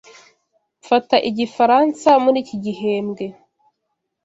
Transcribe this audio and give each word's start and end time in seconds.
Mfata 0.81 1.15
igifaransa 1.29 2.09
muri 2.23 2.37
iki 2.43 2.55
gihembwe. 2.63 3.25